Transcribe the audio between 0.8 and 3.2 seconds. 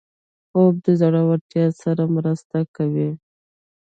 د زړورتیا سره مرسته کوي